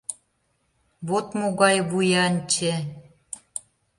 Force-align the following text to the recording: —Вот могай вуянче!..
—Вот 1.07 1.27
могай 1.39 1.77
вуянче!.. 1.89 2.73